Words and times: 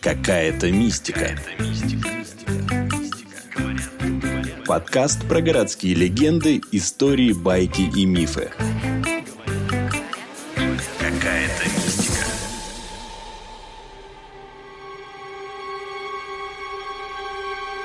Какая-то 0.00 0.70
мистика. 0.70 1.38
Подкаст 4.66 5.28
про 5.28 5.40
городские 5.40 5.94
легенды, 5.94 6.60
истории, 6.72 7.32
байки 7.32 7.82
и 7.82 8.06
мифы. 8.06 8.50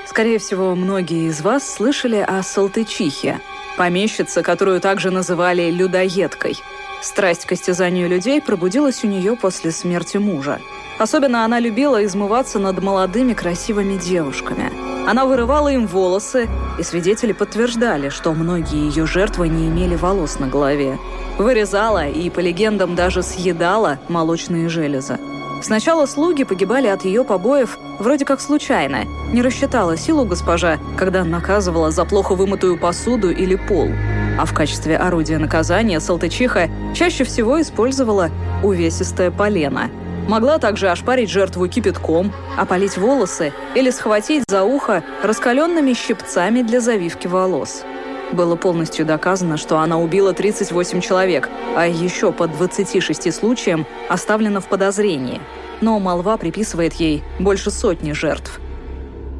Скорее 0.08 0.40
всего, 0.40 0.76
многие 0.76 1.28
из 1.28 1.42
вас 1.42 1.70
слышали 1.70 2.18
о 2.26 2.42
Салтычихе, 2.42 3.42
помещице, 3.78 4.44
которую 4.44 4.80
также 4.80 5.12
называли 5.12 5.70
«людоедкой». 5.70 6.56
Страсть 7.02 7.46
к 7.46 7.52
истязанию 7.52 8.10
людей 8.10 8.42
пробудилась 8.42 9.04
у 9.04 9.08
нее 9.08 9.36
после 9.36 9.72
смерти 9.72 10.18
мужа. 10.18 10.60
Особенно 10.98 11.44
она 11.44 11.60
любила 11.60 12.04
измываться 12.06 12.58
над 12.58 12.82
молодыми 12.82 13.34
красивыми 13.34 13.98
девушками. 13.98 14.72
Она 15.08 15.26
вырывала 15.26 15.68
им 15.68 15.88
волосы, 15.88 16.48
и 16.80 16.84
свидетели 16.84 17.32
подтверждали, 17.32 18.10
что 18.10 18.34
многие 18.34 18.88
ее 18.88 19.06
жертвы 19.06 19.48
не 19.50 19.68
имели 19.68 19.96
волос 19.96 20.40
на 20.40 20.48
голове. 20.48 20.98
Вырезала 21.38 22.08
и, 22.08 22.30
по 22.30 22.40
легендам, 22.40 22.96
даже 22.96 23.22
съедала 23.22 24.00
молочные 24.10 24.68
железы. 24.68 25.20
Сначала 25.62 26.06
слуги 26.06 26.44
погибали 26.44 26.88
от 26.88 27.06
ее 27.06 27.24
побоев 27.24 27.78
вроде 28.00 28.26
как 28.26 28.42
случайно. 28.42 29.06
Не 29.32 29.42
рассчитала 29.42 29.98
силу 29.98 30.26
госпожа, 30.26 30.80
когда 30.98 31.24
наказывала 31.24 31.92
за 31.92 32.06
плохо 32.06 32.36
вымытую 32.36 32.78
посуду 32.80 33.32
или 33.32 33.56
пол. 33.56 33.90
А 34.38 34.46
в 34.46 34.54
качестве 34.54 34.98
орудия 34.98 35.38
наказания 35.38 36.00
Салтычиха 36.00 36.70
чаще 36.94 37.24
всего 37.24 37.62
использовала 37.62 38.30
увесистое 38.64 39.32
полено. 39.32 39.90
Могла 40.28 40.58
также 40.58 40.90
ошпарить 40.90 41.30
жертву 41.30 41.68
кипятком, 41.68 42.34
опалить 42.58 42.98
волосы 42.98 43.54
или 43.76 43.92
схватить 43.92 44.44
за 44.48 44.64
ухо 44.64 45.04
раскаленными 45.24 45.94
щипцами 45.94 46.64
для 46.64 46.82
завивки 46.82 47.28
волос. 47.28 47.84
Было 48.32 48.56
полностью 48.56 49.06
доказано, 49.06 49.56
что 49.56 49.78
она 49.78 50.00
убила 50.00 50.34
38 50.34 51.00
человек, 51.00 51.50
а 51.76 51.86
еще 51.86 52.32
по 52.32 52.48
26 52.48 53.34
случаям 53.34 53.86
оставлена 54.10 54.60
в 54.62 54.68
подозрении. 54.68 55.40
Но 55.80 56.00
молва 56.00 56.38
приписывает 56.38 56.94
ей 56.96 57.24
больше 57.40 57.70
сотни 57.70 58.14
жертв. 58.14 58.60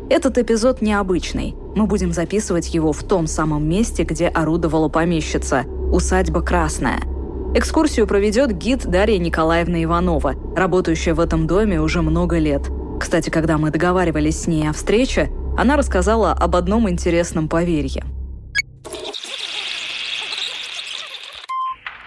Этот 0.10 0.38
эпизод 0.38 0.82
необычный. 0.82 1.56
Мы 1.76 1.88
будем 1.88 2.14
записывать 2.14 2.74
его 2.74 2.94
в 2.94 3.04
том 3.04 3.28
самом 3.28 3.68
месте, 3.68 4.04
где 4.04 4.30
орудовала 4.30 4.88
помещица– 4.88 5.66
усадьба 5.92 6.42
Красная. 6.42 7.02
Экскурсию 7.54 8.08
проведет 8.08 8.54
гид 8.54 8.86
Дарья 8.86 9.18
Николаевна 9.18 9.84
Иванова, 9.84 10.36
работающая 10.56 11.14
в 11.14 11.20
этом 11.20 11.48
доме 11.48 11.82
уже 11.82 12.02
много 12.02 12.38
лет. 12.38 12.64
Кстати, 12.98 13.30
когда 13.30 13.58
мы 13.58 13.72
договаривались 13.72 14.44
с 14.44 14.48
ней 14.48 14.70
о 14.70 14.74
встрече, 14.74 15.30
она 15.58 15.76
рассказала 15.76 16.32
об 16.32 16.56
одном 16.56 16.90
интересном 16.90 17.50
поверье– 17.50 18.04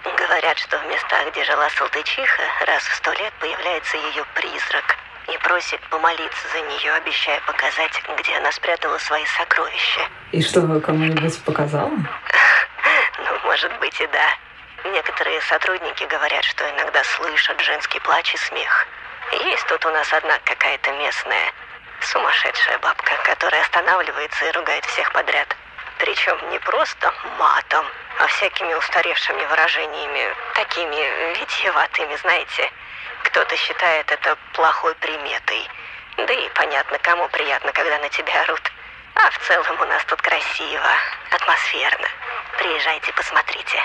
Говорят, 0.05 0.59
что 0.59 0.79
в 0.79 0.87
местах, 0.87 1.33
где 1.33 1.45
жила 1.45 1.69
Салтычиха, 1.71 2.43
раз 2.67 2.83
в 2.83 2.95
сто 2.97 3.11
лет 3.13 3.33
появляется 3.41 3.97
ее 3.97 4.25
призрак 4.35 4.97
и 5.33 5.39
просит 5.39 5.81
помолиться 5.91 6.49
за 6.53 6.61
нее, 6.61 6.93
обещая 6.95 7.41
показать, 7.41 8.03
где 8.19 8.37
она 8.37 8.51
спрятала 8.53 8.99
свои 8.99 9.25
сокровища. 9.37 10.01
И 10.33 10.43
что, 10.43 10.61
кому-нибудь 10.81 11.43
показала? 11.45 11.93
Ну, 13.19 13.39
может 13.45 13.77
быть 13.81 14.01
и 14.01 14.07
да. 14.07 14.29
Некоторые 14.85 15.41
сотрудники 15.43 16.05
говорят, 16.05 16.45
что 16.45 16.69
иногда 16.71 17.03
слышат 17.03 17.61
женский 17.61 17.99
плач 18.01 18.33
и 18.33 18.37
смех. 18.37 18.87
Есть 19.33 19.67
тут 19.67 19.85
у 19.85 19.91
нас 19.91 20.11
одна 20.13 20.39
какая-то 20.45 20.93
местная 20.93 21.53
сумасшедшая 22.01 22.79
бабка, 22.79 23.13
которая 23.25 23.61
останавливается 23.63 24.47
и 24.47 24.53
ругает 24.53 24.85
всех 24.87 25.13
подряд. 25.13 25.55
Причем 25.99 26.39
не 26.51 26.59
просто 26.61 27.13
матом, 27.39 27.85
а 28.19 28.27
всякими 28.29 28.73
устаревшими 28.75 29.45
выражениями, 29.47 30.35
такими 30.55 31.39
витиеватыми, 31.39 32.17
знаете. 32.17 32.71
Кто-то 33.25 33.57
считает 33.57 34.11
это 34.11 34.37
плохой 34.55 34.95
приметой. 34.97 35.69
Да 36.17 36.33
и 36.33 36.49
понятно, 36.51 36.99
кому 36.99 37.29
приятно, 37.29 37.73
когда 37.73 37.99
на 37.99 38.09
тебя 38.09 38.43
орут. 38.43 38.73
А 39.15 39.31
в 39.31 39.39
целом 39.47 39.81
у 39.81 39.85
нас 39.85 40.05
тут 40.05 40.21
красиво, 40.23 40.91
атмосферно. 41.31 42.09
Приезжайте, 42.59 43.13
посмотрите. 43.13 43.83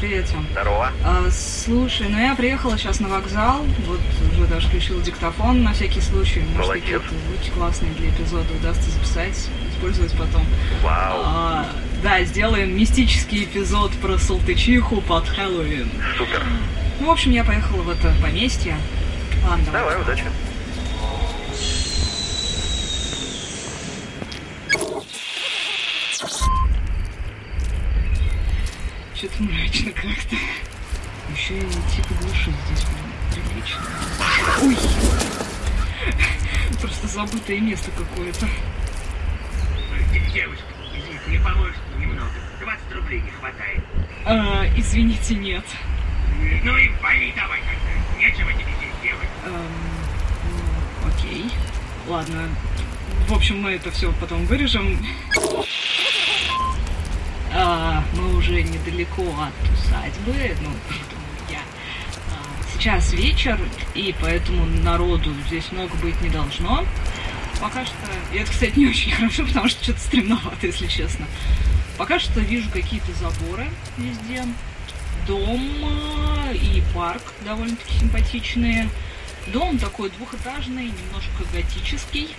Привет, 0.00 0.26
Тём. 0.26 0.46
Здорово. 0.52 0.92
А, 1.04 1.28
слушай, 1.32 2.06
ну 2.08 2.20
я 2.20 2.36
приехала 2.36 2.78
сейчас 2.78 3.00
на 3.00 3.08
вокзал, 3.08 3.64
вот 3.84 3.98
уже 4.32 4.46
даже 4.46 4.68
включила 4.68 5.02
диктофон 5.02 5.64
на 5.64 5.72
всякий 5.72 6.00
случай. 6.00 6.44
Может, 6.54 6.74
какие-то 6.74 7.08
звуки 7.08 7.50
классные 7.50 7.92
для 7.94 8.10
эпизода 8.10 8.46
удастся 8.54 8.90
записать, 8.92 9.48
использовать 9.72 10.12
потом. 10.12 10.46
Вау. 10.84 11.22
А, 11.24 11.66
да, 12.00 12.22
сделаем 12.22 12.76
мистический 12.76 13.42
эпизод 13.42 13.90
про 13.94 14.18
Салтычиху 14.18 15.00
под 15.00 15.28
Хэллоуин. 15.28 15.90
Супер. 16.16 16.44
Ну, 17.00 17.08
в 17.08 17.10
общем, 17.10 17.32
я 17.32 17.42
поехала 17.42 17.82
в 17.82 17.90
это 17.90 18.14
поместье. 18.22 18.76
Ладно, 19.48 19.64
давай. 19.72 19.82
Давай, 19.82 20.00
удачи. 20.00 20.24
Что-то 29.18 29.42
мрачно 29.42 29.90
как-то. 29.90 30.36
Еще 31.34 31.58
и 31.58 31.62
типа 31.62 32.14
глуши 32.20 32.52
здесь 32.66 32.84
прям 32.84 33.10
прилично. 33.32 33.80
Ой! 34.62 34.76
Просто 36.80 37.08
забытое 37.08 37.58
место 37.58 37.90
какое-то. 37.90 38.46
Девушка, 40.32 40.64
извините, 40.94 41.30
не 41.30 41.38
поможешь 41.38 41.74
немного. 41.98 42.30
20 42.60 42.92
рублей 42.94 43.20
не 43.22 43.30
хватает. 43.32 43.82
А, 44.24 44.64
извините, 44.76 45.34
нет. 45.34 45.64
Ну 46.62 46.76
и 46.76 46.88
вали 47.02 47.32
давай 47.34 47.58
тогда. 47.58 48.18
Нечего 48.20 48.52
тебе 48.52 48.72
здесь 48.78 49.02
делать. 49.02 49.28
Эм, 49.46 49.52
ну, 50.44 51.08
окей. 51.08 51.50
Ладно. 52.06 52.48
В 53.26 53.34
общем, 53.34 53.62
мы 53.62 53.72
это 53.72 53.90
все 53.90 54.12
потом 54.20 54.46
вырежем. 54.46 54.96
А, 57.70 58.02
мы 58.14 58.34
уже 58.34 58.62
недалеко 58.62 59.22
от 59.24 59.70
усадьбы. 59.70 60.56
Ну, 60.62 60.70
что 60.88 61.16
я. 61.52 61.58
А, 61.58 62.72
сейчас 62.72 63.12
вечер, 63.12 63.60
и 63.94 64.14
поэтому 64.22 64.64
народу 64.64 65.34
здесь 65.46 65.70
много 65.70 65.94
быть 65.96 66.18
не 66.22 66.30
должно. 66.30 66.86
Пока 67.60 67.84
что... 67.84 67.94
И 68.32 68.38
это, 68.38 68.50
кстати, 68.50 68.78
не 68.78 68.86
очень 68.86 69.12
хорошо, 69.16 69.44
потому 69.44 69.68
что 69.68 69.84
что-то 69.84 70.00
стремновато, 70.00 70.66
если 70.66 70.86
честно. 70.86 71.26
Пока 71.98 72.18
что 72.18 72.40
вижу 72.40 72.70
какие-то 72.70 73.12
заборы 73.12 73.68
везде. 73.98 74.44
Дом 75.26 75.60
э, 76.48 76.54
и 76.54 76.82
парк 76.94 77.34
довольно-таки 77.44 77.98
симпатичные. 78.00 78.88
Дом 79.48 79.78
такой 79.78 80.08
двухэтажный, 80.08 80.84
немножко 80.84 81.44
готический. 81.52 82.34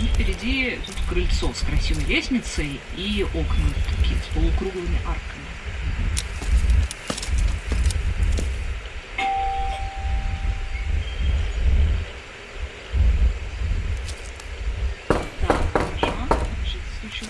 И 0.00 0.06
впереди 0.06 0.78
тут 0.86 0.96
крыльцо 1.08 1.52
с 1.52 1.60
красивой 1.60 2.04
лестницей 2.04 2.80
и 2.96 3.26
окна 3.34 3.70
такие 3.90 4.16
с 4.18 4.34
полукруглыми 4.34 4.96
арками. 5.06 5.40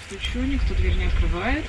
Стучу, 0.06 0.40
никто 0.40 0.74
дверь 0.74 0.94
не 0.94 1.06
открывает. 1.06 1.64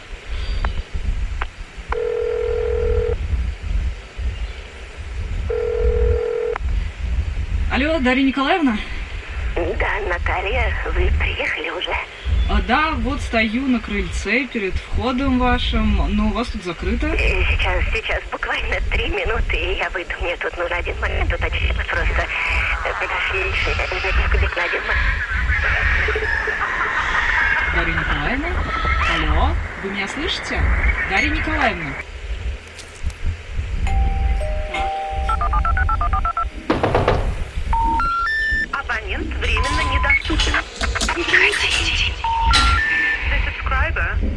Алло, 7.71 7.99
Дарья 7.99 8.23
Николаевна? 8.23 8.77
Наталья, 10.31 10.73
вы 10.95 11.11
приехали 11.19 11.69
уже? 11.71 11.91
А, 12.49 12.61
да, 12.65 12.91
вот 12.99 13.19
стою 13.19 13.67
на 13.67 13.81
крыльце 13.81 14.45
перед 14.47 14.73
входом 14.75 15.37
вашим, 15.39 16.15
но 16.15 16.27
у 16.27 16.31
вас 16.31 16.47
тут 16.47 16.63
закрыто. 16.63 17.07
Э, 17.07 17.17
Сейчас, 17.17 17.83
сейчас, 17.93 18.23
буквально 18.31 18.79
три 18.91 19.09
минуты, 19.09 19.57
и 19.57 19.77
я 19.77 19.89
выйду. 19.89 20.11
Мне 20.21 20.37
тут 20.37 20.57
нужно 20.57 20.77
один 20.77 20.97
момент 21.01 21.33
уточнить 21.33 21.75
просто. 21.75 22.21
Э, 22.85 22.93
Подожди, 22.97 23.51
секундик 24.23 24.55
на 24.55 24.63
один. 24.63 24.81
Дарья 27.75 27.93
Николаевна? 27.93 28.47
Алло, 29.15 29.49
вы 29.83 29.89
меня 29.89 30.07
слышите? 30.07 30.61
Дарья 31.09 31.29
Николаевна? 31.29 31.91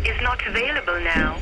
is 0.05 0.21
not 0.21 0.47
available 0.47 1.01
now. 1.01 1.39